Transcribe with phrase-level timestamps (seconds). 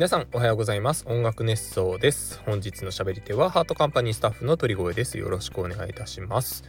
[0.00, 1.04] 皆さんおはようございます。
[1.06, 2.40] 音楽熱奏です。
[2.46, 5.18] 本日の喋り手はハートカンパニースタッフの鳥越です。
[5.18, 6.64] よろしくお願いいたします。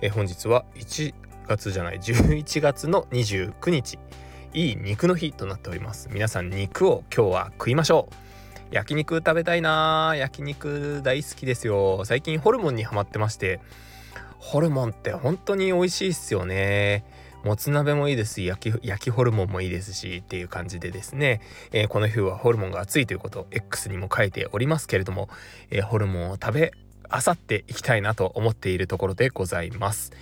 [0.00, 1.12] え本日は1
[1.46, 3.98] 月じゃない11月の29日。
[4.54, 6.08] いい肉の日となっております。
[6.10, 8.08] 皆さん肉を今日は食いましょ
[8.72, 8.74] う。
[8.74, 12.06] 焼肉食べたいな焼肉大好きですよ。
[12.06, 13.60] 最近ホルモンにハマってまして。
[14.38, 17.04] ホルモンって本当に美味しいっすよね。
[17.44, 21.40] もつ鍋もいいですし焼き焼きホルモンもいいですしっていう感じでですね、
[21.72, 25.28] えー、この日はホルモンが熱いということを X にも書いておりますけれども、
[25.70, 26.72] えー、ホルモンを食べ
[27.08, 30.12] あさっていきたいなと思っているところでございます。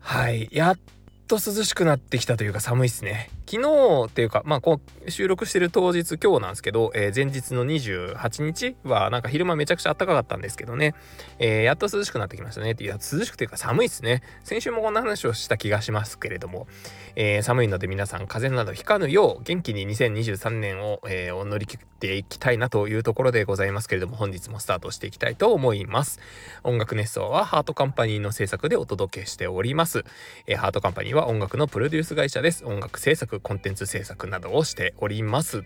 [0.00, 0.48] はい。
[0.52, 0.78] やっ
[1.26, 3.30] と涼しくなってきたというか寒いっすね。
[3.48, 10.94] 昨日っていうか、まあ、こう収録してる当日今日なんですけど、えー、前日の28日はなんか昼間めちゃくちゃ暖かかったんですけどね、
[11.38, 12.74] えー、やっと涼しくなってきましたね。
[12.78, 14.22] いや、涼しくていうか寒いっすね。
[14.42, 16.66] 先週もこんな話をした気がしますけれども、
[17.14, 26.18] えー、寒いので皆さん風邪などひかぬよう元気に2023年を、えー、乗り切っていきたいなというところでございますけれども、本日もスタートしていきたいと思います。
[26.64, 30.04] 音楽熱奏はハートカンパニーの制作でお届けしております。
[30.46, 32.62] えー、ハートカンパニーは音楽のプロデュース会社です。
[32.66, 35.64] 音楽制作、コンテンツ制作などをしております。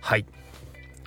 [0.00, 0.26] はい。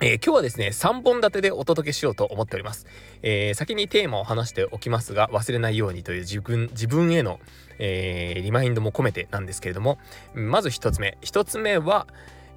[0.00, 2.86] えー、今日はですね、3本立てでお届けしようと思っております。
[3.22, 7.38] えー、先にテーマを話しておきますが、忘れないようにという自分、自分への、
[7.78, 9.98] えー、リマインドも込めてなんですけれども、
[10.32, 11.18] まず1つ目。
[11.20, 12.06] 1つ目は、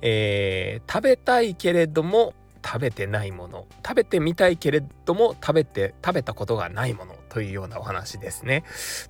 [0.02, 2.34] え食べたいけれども
[2.66, 8.64] 食べてないもの食べてみたいけれども食べて食べたことがないものというようなお話ですね。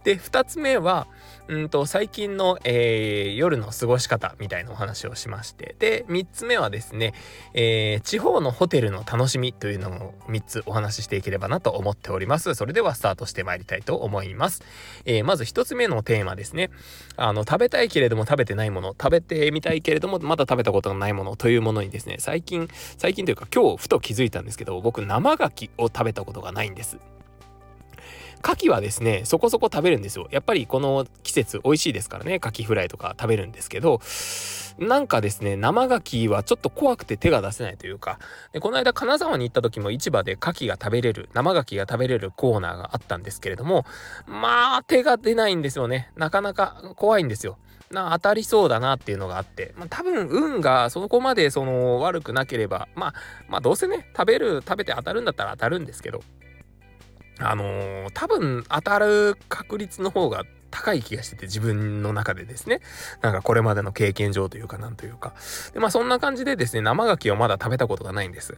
[0.03, 1.07] で2つ目は
[1.47, 7.13] うんと最近の、えー、夜の過ごし方みたいなお話をしましてで3つ目はですね、
[7.53, 12.53] えー、地方のホテルの楽しみというのを3つお話ししていければなと思っております。
[12.53, 14.61] それではスタートしてまいりたいと思います。
[15.05, 16.69] えー、まず1つ目のテーマですね。
[17.15, 26.97] あの食べたいけれども食べてないもの食べてみたいけれどもまだ食べたことがないものというものにですね最近最近というか今日ふと気づいたんですけど僕生牡蠣を食べたことがないんです。
[28.43, 30.27] 牡蠣はですね、そこそこ食べるんですよ。
[30.31, 33.99] やっぱりこの季節美味しいですからね、牡蠣フライとか食べるんですけど、
[34.79, 38.19] なんかですね、生牡蠣はちょっと怖くて手が出せないというか、
[38.53, 43.85] でこの間金沢に行った時も市場で牡蠣が食べれる、生牡蠣が食べれるコーナーがあったんですけれども、
[44.25, 46.11] まあ手が出ないんですよね。
[46.15, 47.57] なかなか怖いんですよ。
[47.91, 53.13] な当たりそうだなっていうのがあって、まあ、多分運がそこまでその悪くなければ、まあ、
[53.47, 56.21] まあどうせね食べる食べて当たるんだったら当たるんですけど
[57.41, 62.79] あのー、多分当たる確率の方が高い気がしてて自分の中でですね。
[63.21, 65.33] なんかこれまでの経験上というかなんというか。
[65.73, 68.57] でまあそんな感じでですね生牡蠣をまだ食べたことがないんです。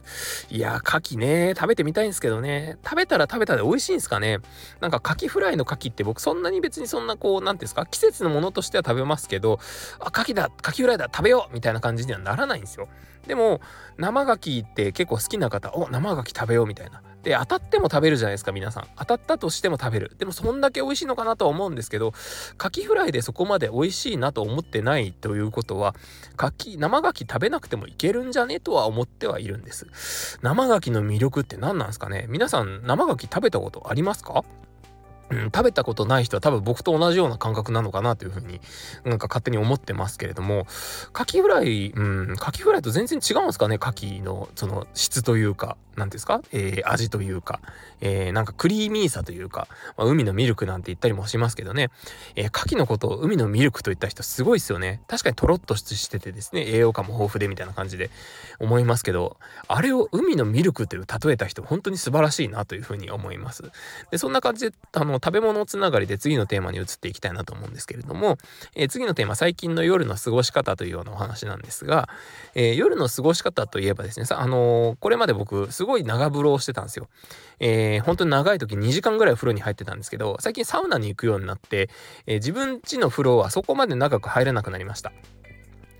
[0.50, 2.76] いや牡蠣ね食べてみたいんですけどね。
[2.84, 4.38] 食べたら食べたで美味しいんですかね。
[4.80, 9.58] なんか牡蠣フライの牡蠣って僕そんなに別にそんなこう何ていうんですか季節のものとしては食べますけど
[9.98, 12.88] あ牡蠣だ牡蠣フライだ食べようみたいな感じにはならないんですよ。
[13.26, 13.60] でも
[13.96, 17.02] 生牡蠣って結構好きな方お生牡蠣食べようみたいな。
[17.22, 18.88] で当たっても食べるじゃないですか皆さん。
[18.96, 20.16] 当たったとしても食べる。
[20.18, 22.12] でもそんだけ美味しいのかなとは思うんですけど
[22.58, 25.94] カキフライでそこまで美味しいなと思ってないということは
[26.36, 30.38] カキ生牡蠣食べなくてもいけるんじゃねとは思ってはいるんです。
[30.42, 32.26] 生牡蠣の魅力って何なんですかね？
[32.28, 34.44] 皆さん生牡蠣食べたことありますか？
[35.30, 38.60] うん、食べたことない人は多分僕と同じような感覚なのかなというふうに
[39.02, 40.66] なんか勝手に思ってますけれども。
[41.14, 43.78] カキフライ、うん、カキフライと全然違うんですかね？
[43.78, 45.78] カキのその質というか。
[45.96, 47.60] 何ですか、えー、味というか、
[48.00, 51.90] えー、なんかクリーミーさというか、まあ、海のミルクなんて言ったりもしますけどね、
[52.36, 55.00] えー、牡蠣のことを海のミルクと言った人すごいですよね。
[55.08, 58.10] 確かにとろっとしててですね、栄養価も豊富でみたいな感じで
[58.58, 59.36] 思いますけど、
[59.68, 63.70] あれを海のミルクという例えた人、本当に素晴らしいなというふうに思います。
[64.10, 68.38] で、そんな感じで、あの、食べ物つながりで次のテーマに移っていきたいなと思うんですけれども、
[68.74, 72.08] えー、次のテーマ、最近の夜の過ごし方というようなお話なんですが、
[72.54, 77.08] えー、夜の過ごし方といえばですね、さ、あのー、これまで僕、すごい長風呂をしてたんですよ。
[77.58, 81.90] えー、本当に長い時2時間ぐらい風呂に入ってたんですけど、最近サウナに行くようになって、
[82.26, 85.12] えー、自分家の風呂はそこまで長く入れなくなりました。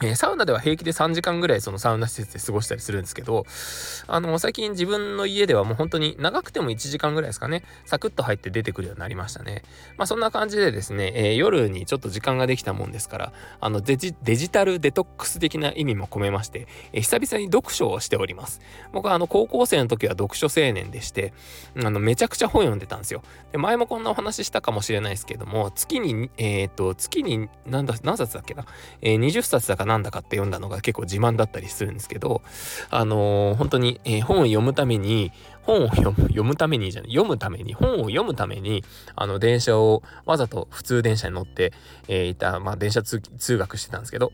[0.03, 3.47] え、サウナでは平気で3時間ぐらいそのサウナ施設で過ごしたりするんですけど、
[4.09, 9.63] あの、最近自分の家ではもう本当に長くても1時間ぐらいですかね、サクッと入って出てくるようになりましたね。
[9.97, 18.61] まあそんな感じでですね、えー、夜にちょっと時間ができたもんですから、あのデジ、デジタルデトックス的な意味も込めまして、えー、久々に読書をしております。
[18.93, 21.33] 僕はあの、高校生の時は読書青年でして、
[21.81, 23.23] あの、めちゃくちゃ本読んでたんですよ。
[23.53, 28.67] で、前もこんなお話したかもしれないですけども、月に、えっ、と、月に何だ、何冊だっけな、
[29.01, 29.92] え、20冊だかな？
[29.99, 32.43] んだかって読んだのが結構自慢だったりするんですけど、
[32.91, 38.85] あのー、本当に、えー、本を読むために、本を読む読むためにじゃない、読むために、本を読むために、
[39.15, 41.73] あの、電車をわざと普通電車に乗って、
[42.09, 43.21] えー、いた、まあ、電車通
[43.59, 44.33] 学してたんですけど、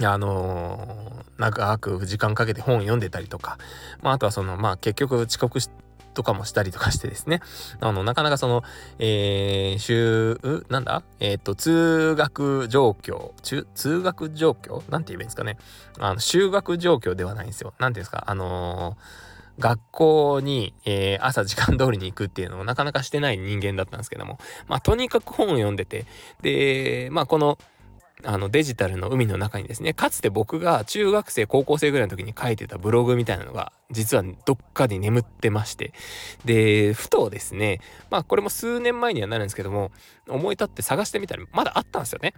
[0.00, 3.58] あのー、長く時間かけて本を読んでたりとか、
[4.02, 5.70] まあ、あとはその、まあ、結局遅刻し
[6.14, 7.40] とかもしたりとかしてですね、
[7.80, 8.62] あの、なかなかその、
[8.98, 11.02] えー、週、なんだ？
[11.20, 14.82] えっ、と、通学状況、中通学状況？
[14.90, 15.58] なんて言えばいいんですかね。
[15.98, 17.74] あの、修学状況ではないんですよ。
[17.78, 19.28] なんていうんですか、あのー
[19.58, 24.38] 学校に、えー、朝時間通りに行くっていうのを なかなかしてない人間だったんですけども、
[24.68, 26.06] まあ、とにかく本を読んでて、
[26.42, 27.58] で、まあ、この、
[28.24, 35.92] あのデジタルの海の中にですねかつて僕が中学生高校生ぐらいの時に書いてたブログみたいなのが実はどっかに眠ってまして
[36.44, 37.80] でふとですね
[38.10, 39.92] まあこれも数年前にはなるんですけども
[40.28, 42.34] 思い立って探してみたらまだあったんですよね。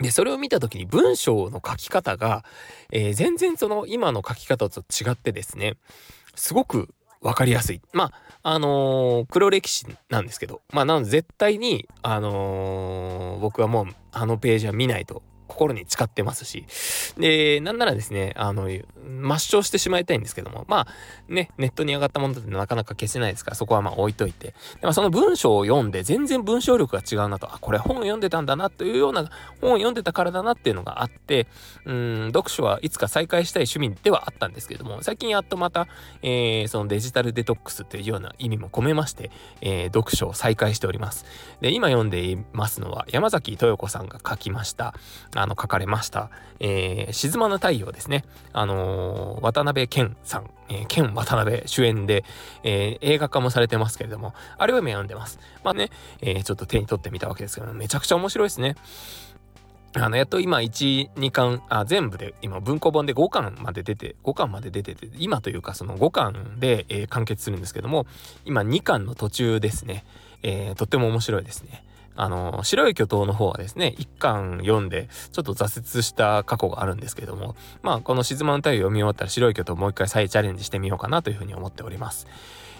[0.00, 2.44] で、それを見た時に文章の書き方が、
[2.92, 5.76] えー、全然その今の書き方と違ってですね、
[6.34, 7.80] すごく分かりやすい。
[7.92, 8.12] まあ、
[8.42, 16.66] あのー、黒歴史なんですけど、まあ、なので絶対に、あのー、僕はもうあのページは見ないと心に誓ってますし、
[17.18, 20.86] で、なんならですね、あの、抹消してしまいたいんですけども、まあ、
[21.28, 29.30] ね、ネットに上がったものってなかなか消せないですから、そこはまあ置いといて、でまあ、その文章を読んで、全然文章力が違うなと、あ、これ本を読んでたんだなというような、
[29.60, 31.46] 本を読んでたからだなっていうのがあって、
[31.84, 35.88] うん、読書はいつか再開したい趣味ではあったんですけども、最近やっとまた、
[36.22, 39.30] えー、そのデジタルデトックスというような意味も込めまして、
[39.60, 41.24] えー、読書を再開しております。
[41.60, 44.94] で、今読んでいますのは、山崎豊子さんが書きました、
[45.38, 46.30] あの、書かれました、
[46.60, 48.24] えー、沈まぬ太陽ですね。
[48.52, 52.24] あのー、渡辺謙さん、えー、健渡辺主演で、
[52.62, 55.38] えー、映画化もされてますけれども、あれは今読んでます。
[55.64, 55.90] まあね、
[56.20, 58.76] えー、ちょっと手に取ってみたわけですけど、めちゃくちゃ面白いですね。
[59.94, 68.06] あの、やっと今1、2巻、あ、全部で、今文庫本で5巻まで出て、5巻まで出てて、今というかその5巻で、えー、完結するんですけども、
[68.44, 70.04] 今2巻の途中ですね。
[70.42, 71.84] えー、とっても面白いですね。
[72.20, 82.26] あの、白い巨頭の方はですね、一巻読んで、ちょっと挫折した過去があるんですけども、まあ、この静まぬ太陽読み終わったら白い巨頭もう一回再チャレンジしてみようかなというふうに思っております。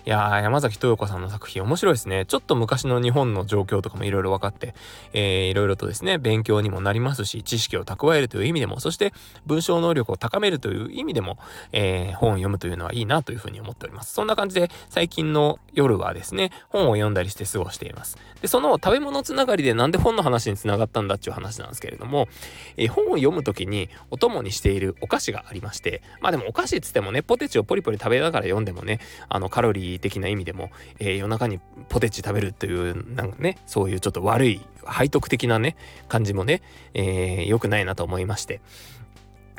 [0.06, 2.24] いやー、山崎豊子さんの作品面白いですね。
[2.26, 4.74] ちょっと昔の日本の状況とかもいろいろ分かって、
[5.12, 9.12] えー、いろいろとですね、勉強にもなりますし、知識を蓄えるという意味でも、そして
[9.46, 11.38] 文章能力を高めるという意味でも、
[11.72, 14.14] えー、本を読むというのはいいなというふうに思っております。
[14.14, 18.16] そんな感じで、最近の夜はですね、本を読んだりして過ごしています。
[18.40, 22.28] で、その食べ物つながりでなんで本の話につながったんだっていう話なんですけれども、
[22.76, 34.60] えー、本を読むときにお供にしているお菓子がありまして、まあでもお菓子っつってもね、ポテチをポリポリ食べながら読んでもね、あのカロリー的な意味でも、えー、夜中にポテチ食べるというなんかねそういうちょっと悪い
[34.98, 35.76] 背徳的なね
[36.08, 36.62] 感じもね、
[36.94, 38.60] えー、良くないなと思いまして。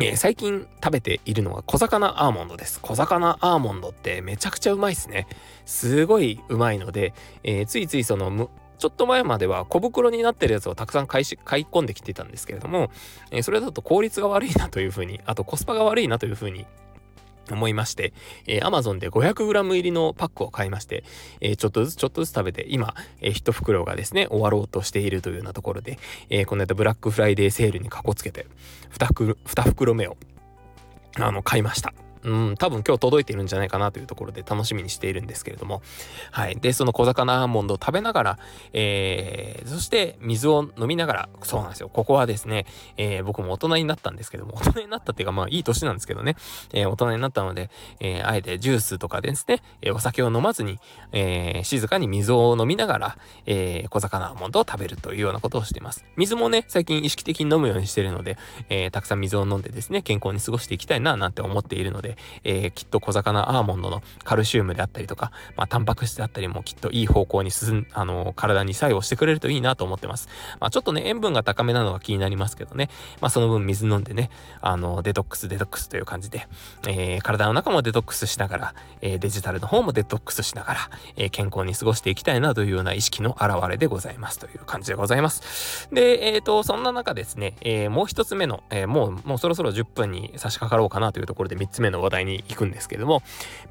[0.01, 2.79] えー、最近食べているのは小魚アーモンドです。
[2.79, 5.27] 小魚アーモンドってめちゃくちゃうまいですね。
[5.65, 12.89] すごいうまいので、えー、ついついそのちょっと前までは小袋になってるやつをたくさん買い買い込んできてたんですけれども、
[13.29, 16.65] えー、それだと効率が悪いなというふうに、あとコスパが悪いなというふうに
[17.53, 18.13] 思いまして、
[18.47, 21.03] えー、Amazon で 500g 入りのパックを買いまして、
[21.41, 25.99] えー、ちょっとずつちょっとずつ食べて、今、えー、1袋がですね、終わろうとしているというようなところで、
[26.29, 28.47] えー、この間ブラックフライデーセールにかこつけて、
[28.97, 30.17] 2 ,2 袋目を、
[31.17, 31.93] あの、買いました。
[32.23, 35.81] うん、多分今日届いているんじゃないかなというところで楽しみにしているんですけれども。
[36.31, 36.55] はい。
[36.57, 38.39] で、その小魚アーモンドを食べながら、
[38.73, 41.89] えー、そして水を飲みながら、そうなんですよ。
[41.89, 42.65] ここはですね、
[42.97, 46.35] えー、僕も大人になったんですけども、 大人になったっていうか、まあいい年なんですけどね、
[46.73, 50.79] えー、大人になったので、えー、あえてジュースとかですね、えー、お酒を飲まずに、
[51.11, 56.05] えー、静かに水を飲みながら、えー、小魚アーモンドを食べるというようなことをしています。
[56.15, 58.37] 水もね、最近意識的に飲むようにしているので、
[58.69, 70.27] えー、たくさん水を飲んでですね、健康に過ごしていきたいな、なんて思っているので、で、えー、きっと小魚アーモンドのカルシウムであったりとか、まあ、タンパク質であったりもきっといい方向に進ん、あのー、体に作用してくれるといいなと思ってます。
[70.59, 72.89] まあ、ちょっとね、塩分が高めなのが気になりますけどね、
[73.21, 76.47] まあ、その分水飲んでね、あのー、デトックス、デトックスという感じで、
[76.87, 85.89] えー、体の中もデトックスしながら、えー、デジタルの方もデトックスしながら、えー、健康に過ごしていきたいなというような意識の表れでございますという感じでございます。
[85.91, 93.21] で、えっ、ー、と、そんな中ですね、えー、もう一つ目の、えー、もう、もうそろそろ10分に差し掛かろうかなというところで3つ目の話題に行くんですけれども、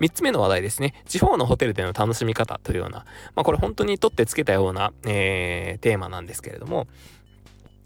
[0.00, 0.94] 3つ目の話題ですね。
[1.06, 3.04] 地方のホテルでの楽しみ方というような、
[3.35, 6.87] まあこれ本当に取ってつけたような、えー、テーマなんですけれども、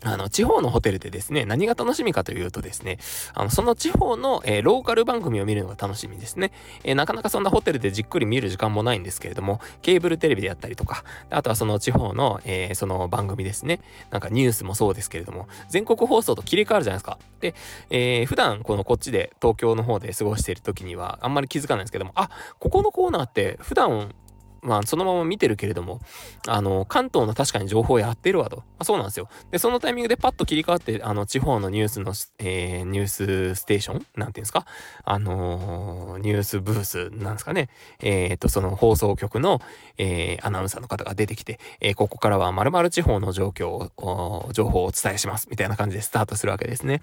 [0.05, 2.99] あの、地方のホテルでですね、何が楽しみかというとですね、
[3.35, 6.53] あの、その地方の、えー、ローカル番組を見るのが楽しみですね、
[6.85, 13.81] えー、なかなかそんなホテルでじっくり見る時間もないんですけれども、ケーブルテレビであったりとか、あとはその地方の、えー、その番組ですね、
[14.11, 17.19] なんかニュースもそうですけれども、全国放送と切り替わるじゃないですか。
[17.41, 17.55] で、
[17.91, 24.15] えー、普段このこっちで東京の方で過ごしている時にはあんまり気づかないんですけども、あ、ここのコーナーって普段
[24.63, 26.01] まあ、そのまま見てるけれども、
[26.47, 28.59] あの、関東の確かに情報やってるわと。
[28.59, 29.29] まあ、そうなんですよ。
[29.51, 34.07] で、そのタイミングでパッと切り替わって、あの、地方のニュースの、えー、ニュースステーション？
[34.17, 34.65] なんていうんですか？
[35.05, 37.71] あのー、ニュースブースなんですかね？
[38.01, 39.61] えっ、と、その放送局の、
[39.99, 45.49] えー、アナウンサーの方が出てきて、えー、ここからは〇〇地方の状況を、情報をお伝えします。
[45.51, 47.03] みたいな感じでスタートするわけですね。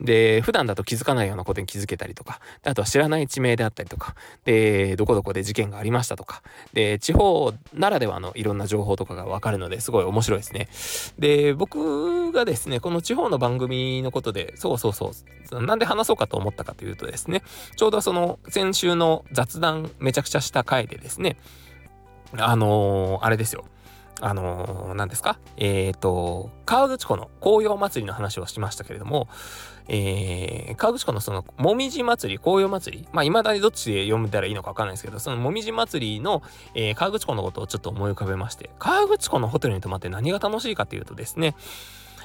[0.00, 4.14] で、普段だと気づかないようなことに気づけたりとか、あとは知らない地名であったりとか、
[4.44, 6.42] で、どこどこで事件がありましたとか、
[6.78, 10.68] で、地方ならではのいろんな情報とかがわかるのですごい面白いですね。
[11.18, 15.10] で、僕がですね、この地方の番組のことで、そうそうそ
[15.50, 17.42] う、なんで話そうかと思ったかというとですね、
[17.74, 21.36] ちょうどその先週の雑談めちゃくちゃした回でですね、
[22.36, 23.64] あのー、あれですよ。
[24.20, 25.38] あのー、何ですか？
[25.56, 29.28] えっ、ー、と、河口湖の紅葉祭りの話をしましたけれども、
[29.86, 36.42] えー、河口湖のその、もみじ祭り、紅葉祭り、まあ、未だにどっちで読めたらいいのかわかんないですけど、そのもみじ祭りの、
[36.74, 41.54] えー、河口湖のことをちょっと思い浮かべまして、河口湖のホテルに泊まって何が楽しいかというとですね、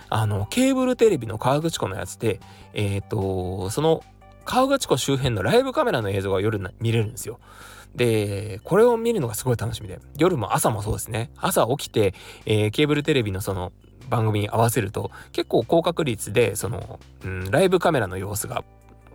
[0.10, 2.40] あの、ケーブルテレビの河口湖のやつで、
[2.74, 4.04] えっ、ー、と、その、
[4.46, 7.40] 河口湖周辺のライブカメラの映像が夜見れるんですよ。
[7.96, 11.32] で、これを見るのがすごい楽しみで、夜も朝もそうですね。
[11.38, 12.14] 朝起きて、
[12.46, 13.72] えー、ケーブルテレビのその
[14.10, 18.64] 番組に合わせると、結構高確率で、その、うん、ライブカメラの様子が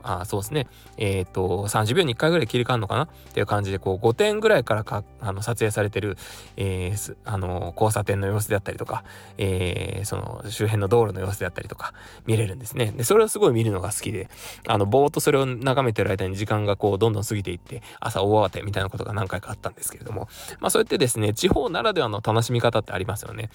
[0.02, 0.66] あそうですね。
[0.96, 3.04] えっ、と、30秒に1回ぐらい切り替わるのかな？
[3.04, 6.16] っていう感じで、こう、5点ぐらいからか、あの、撮影されてる、
[6.56, 9.04] えー、あの、交差点の様子であったりとか、
[9.36, 11.94] えー、その、周辺の道路の様子であったりとか、
[12.26, 12.92] 見れるんですね。
[12.96, 14.28] で、それをすごい見るのが好きで、
[14.66, 20.28] あの、ぼーっとそれを眺めてる間に時間がこう、どんどん過ぎていって、朝大慌てみたいなことが何回かあったんですけれども、
[20.60, 23.50] まあ、そうやってですね、地方ならではの楽しみ方ってありますよね。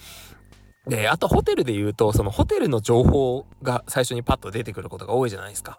[0.86, 5.78] で、あとホテルで言うと、そのホテルの情報が最初にパッと出てくることが多いじゃないですか。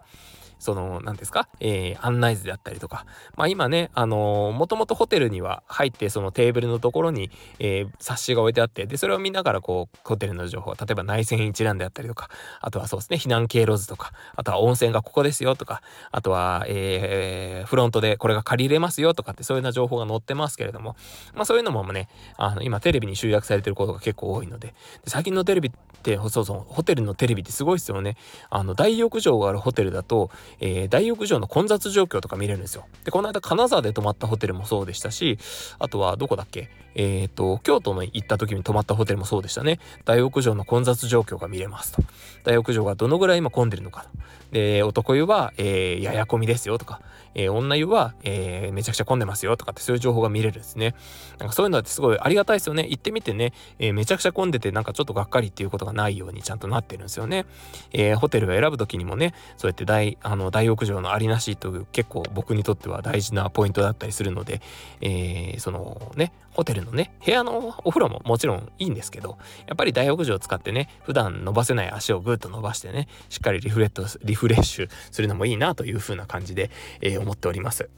[0.58, 3.06] その、何ですか、えー、案内図であったりとか。
[3.36, 12.28] まあ今ね、あのー、もともとホテルには入って、そのテーブルのところに、えー、冊子が置いてあって、で、それを見ながら、こう、ホテルの情報、例えば内線一覧であったりとか、
[12.60, 20.96] あとはそうですね、避難経路図とか、あとは温泉がここですよとか、あとは、えー、フロントでこれが借りれますよとかって、そういうような情報が載ってますけれども、
[21.34, 24.74] まあそういうのもね、あの、今テレビに集約されてることが結構多いので、で
[25.06, 25.72] 最近のテレビっ
[26.02, 28.16] て、そうそう、ホテルのテレビってすごいですよね。
[28.50, 32.86] あの、大浴場があるホテルだと、えー、大浴場の混雑状況とか見れるんですよ。
[33.04, 35.38] で、この間金沢で泊まったホテルもそうでしたし、
[35.78, 36.68] あとはどこだっけ？
[36.98, 39.80] えっ、ー、と、京都の行った時に泊まったホテルもそうでしたね。
[40.06, 42.02] 大浴場の混雑状況が見れますと。
[42.42, 44.08] 大浴場がどのぐらい今混んでるのかと。
[44.52, 47.02] で、男湯は、えー、やや込みですよとか、
[47.34, 50.94] えー、女湯は、えー、めちゃくちゃ混んでますよとかってそういう情報が見れるんですね。
[51.38, 52.86] なんかそういうのってすごいありがたいですよね。
[52.88, 57.44] 行ってみてね、えー、めちゃくちゃ混んでてなんかちょっとがっかりっていうことがないようにちゃんとなってるんですよね。
[57.92, 64.60] えー、ホテルを選ぶ時にもね、そうやって大、あの、大浴場のありなしという結構僕にとっては大事なポイントだったりするので、
[65.00, 77.90] えー、そのね、ホテルのね、部屋のお風呂ももちろんいいんですけど、やっぱり大浴場を使ってね、普段伸ばせない足をぐっと伸ばしてね、しっかりリフレット、リフレッシュするのもいいなという風な感じで、えー、思っております。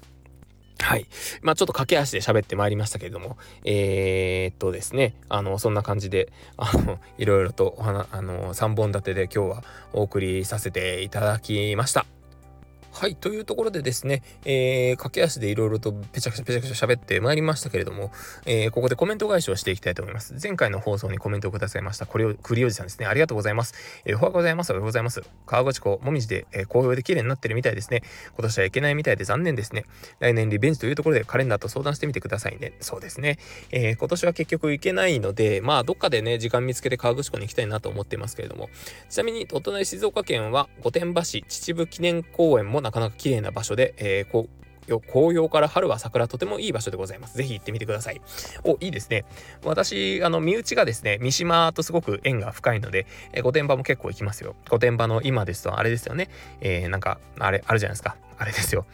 [0.81, 1.07] はい。
[1.43, 12.07] まあちょっと駆け足で喋ってまいりましたけれども、えー、っとですね、あの、そんな感じで、あの、いろいろとお話、あの、3本立てで今日はお送りさせていただきました。
[12.99, 13.15] はい。
[13.15, 18.11] というところでですね、えー、駆け足でいろいろとぺちゃくちゃぺちゃくちゃ喋ってまいりましたけれども、
[18.45, 20.35] えー、ここでコメント返しをしていきたいと思います。
[20.43, 23.07] 前回の放送にコメントをくださいました、これを、栗おじさんですね。
[23.07, 23.75] ありがとうございます。
[24.05, 24.71] えー、おはようございます。
[24.71, 25.23] おはようございます。
[25.47, 28.03] 川口湖、もみじで、えー、紅葉で綺麗になってるみたいですね。
[28.37, 29.85] 今年はいけないみたいで残念ですね。
[30.19, 32.73] 来年リベンジというところでカレンダーと相談してみてくださいね。
[32.81, 33.39] そうですね。
[33.71, 38.71] えー、今年は結局行けないので、まあ、どっかでね、時間見つけて川口湖に行きたいなと思っていますけれども、
[39.09, 47.37] ちなみに、お隣静岡県は御殿場市秩父記念公園もなかなか綺麗な場所で、えー、こう紅葉から春は桜とてもいい場所でございます。
[47.37, 48.23] ぜひ行ってみてください。
[48.65, 49.27] お、いいですね。
[49.63, 54.57] 私、あの、身内がですね、三島とすごく縁が深いので、え、御殿場も結構行きますよ。
[54.71, 56.31] 御殿場の今ですと、あれですよね。
[56.63, 58.17] えー、なんか、あれ、あるじゃないですか。
[58.39, 58.87] あれですよ。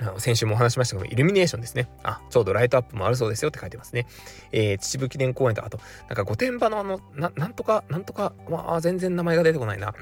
[0.00, 1.88] あの先週もお話しましたけど、イルミネーションですね。
[2.02, 4.06] あ、ちょうどライトアップもあるそうですよって書いてますね。
[4.52, 9.94] えー、秩父記念公園と、あと、なんか御殿場のあの、ななんとか、なんとか、まあ、全然名前が出てこないな。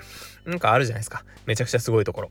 [0.47, 1.25] なんかあるじゃないですか。
[1.47, 2.31] めちゃくちゃすごいところ。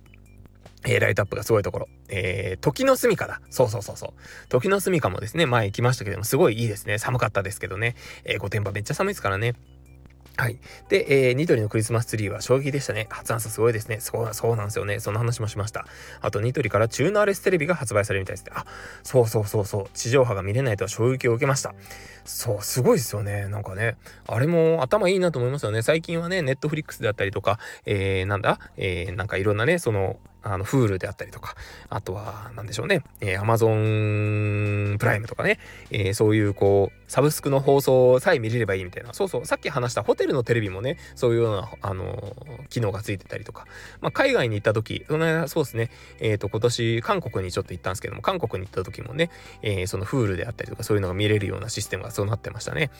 [0.83, 1.87] えー、ライトアップがすごいところ。
[2.09, 3.41] えー、時の住みかだ。
[3.51, 4.47] そうそうそうそう。
[4.49, 6.97] 時の住みかもですね、前行きましたけども、すごいいいですね。
[6.97, 7.95] 寒かったですけどね。
[8.25, 9.53] えー、御殿場めっちゃ寒いですからね。
[10.37, 10.57] はい。
[10.89, 13.07] で、えー、ニトリのクリスマスツリーは衝撃でしたね。
[13.09, 13.99] 発案者すごいですね。
[13.99, 14.99] そう、そうなんですよね。
[14.99, 15.85] その話もしました。
[16.21, 18.51] あと、ニトリからチューナーレステレビが発売されるみたいですね。
[18.55, 18.65] あ、
[19.03, 19.85] そうそうそうそう。
[19.93, 21.75] 地上波が見れないとは衝撃を受けました。
[22.25, 23.47] そう、すごいですよね。
[23.49, 23.97] なんかね、
[24.27, 25.81] あれも頭いいなと思いますよね。
[25.81, 31.55] 最近はね、ネットフリックスであったりとか、えー、なんだ、えー、なんかいろんなね、その、あの、フールであったりとか、
[31.89, 35.59] あとは、なんでしょうね、えー、Amazon プライムとかね、
[35.91, 39.13] えー、そういうこう、サブスクの放送さえ見れればいいみたいな。
[39.13, 43.65] そうそう、さっき話したホテルのテレビもね、そういうような、あのー、機能がついてたりとか、
[43.99, 49.29] まあ、海外に行った時、その、そうですね、えっ、ー、と、今年、韓国にちょっと行ったんですけども、韓国に行った時もね、
[49.61, 52.91] えー、そのフールであったりとか、そういうのが見れるようなシステムがそうなってましたね。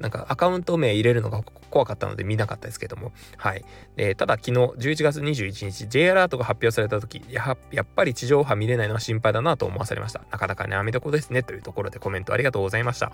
[0.00, 3.64] なんか、アカウント名入れるのが怖かったので見なかったですけども、はい。
[3.96, 10.22] えただ、昨日、11月21日、J アラートが発表された時、ややっぱり地上波見れないのは心配だなと思わされました。
[10.30, 13.12] なかなかね、アメどこですね、というところでコメントありがとうございました。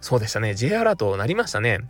[0.00, 0.54] そうでしたね。
[0.54, 1.80] J アラートなりましたね。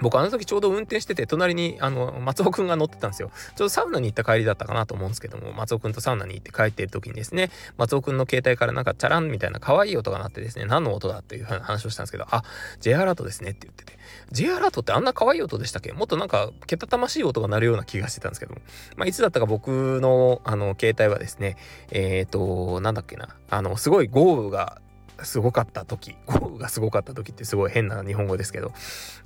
[0.00, 3.30] 僕あの時ちょうど運転してて隣にあの松尾くんが乗ってたんですよ。
[3.56, 12.42] ちょうどサウナに行った帰りだったかなと思うんですけども松尾くんとサウナに行って帰っている時にですね松尾くんの携帯からなんかチャランみたいな可愛い音が鳴ってですね何の音だっていう話をしたんですけどあ
[12.80, 13.94] J アラートですねって言ってて。
[14.32, 15.92] J アラートってあんな可愛い音でしたっけ？
[15.92, 18.60] もっとなんかけたたましい音が鳴るような気がしてたんですけども。
[18.96, 21.56] まあいつだったか僕のあの携帯はですね
[21.90, 22.32] えっ、ー、
[22.76, 23.28] となんだっけな。
[23.48, 24.80] あのすごい豪雨が
[25.22, 28.72] すごかった時 豪雨がすごかった時ってすごい変な日本語ですけど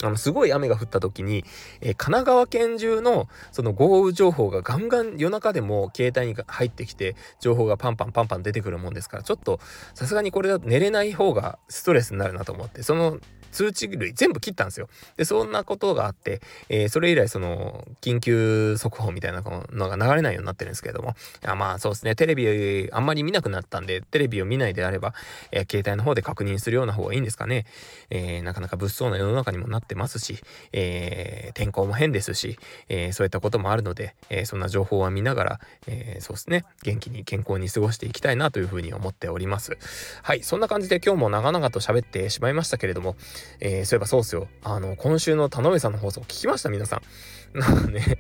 [0.03, 1.45] あのすごい雨が降った時に、
[1.81, 9.61] えー、神奈川県中のその豪雨情報がガンガン夜中でも携帯に入ってきて情報がパンパンパンパン出てくるもんですからちょっと
[9.95, 13.19] さすがにこれだと寝れない方がストレスになるなと思ってその
[13.53, 14.89] 通知類全部切ったんですよ。
[15.17, 21.15] で、そんなことがあって、えー、それ以来その、緊急速報みたいなのが流れないようになってるんですけれども、
[21.45, 25.15] いまあそうですね、テレビあんまり見なくなったんで、テレビを見ないであれば、
[25.51, 27.67] えー、携帯の方で確認するような方がいいんですかね。
[28.11, 30.39] えー、なかなか物騒な世の中にもなってますし、
[30.73, 39.77] え天候も変ですし、えそういったこともあるので、えそんな情報は見ながら、えそうですね、元気に健康に過ごしていきたいなというふうに思っております。
[40.23, 43.17] はい、そんな感じで今日も長々と喋ってしまいましたけれども、
[43.61, 44.49] えー、そういえばそうっすよ。
[44.63, 46.69] あの、今週の田上さんの放送聞きました？
[46.69, 47.03] 皆さん。
[47.55, 48.19] なんかね、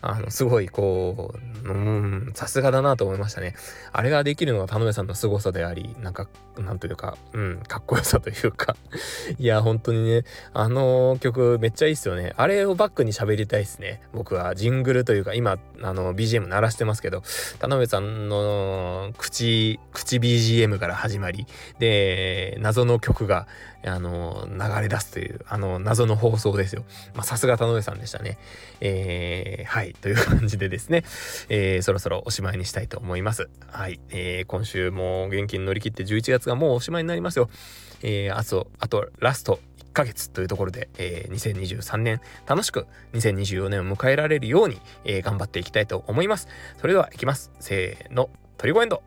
[0.00, 1.34] あの、すごい、こ
[1.64, 3.54] う、うん、さすがだなと思いましたね。
[3.92, 8.76] あれができるのが田上さんの凄さであり、なんか、なんというか、うん、かっこよさというか
[9.38, 10.24] いや、本当にね、
[10.54, 12.32] あの曲めっちゃいいっすよね。
[12.36, 14.00] あれをバックに喋りたいっすね。
[14.14, 17.22] 僕はジングルというか、今、あの、BGM 鳴らしてますけど、
[17.58, 21.46] 田上さんの口、口 BGM から始まり、
[21.78, 23.46] で、謎の曲が、
[23.84, 26.84] あの、流れ出すという、あの、謎の放送ですよ。
[27.14, 28.38] まあ、さすが田上さんでしたね。
[28.80, 31.04] えー、はい、という感じでですね、
[31.48, 33.48] えー、そろそろおしまいにしたいと思います。
[33.68, 37.48] はい、えー、今週も元気に乗り切って11月がもうおしまいになりますよ。
[38.02, 46.48] えー、あと、あと、ラスト1ヶ月というところで、えー、2023年楽しく2024年を迎えられるように、えー、頑張っていきたいと思います。
[46.78, 47.50] それでは行きます。
[47.60, 49.02] せーの、トリゴエンド